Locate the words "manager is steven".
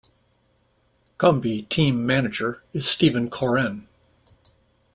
2.07-3.29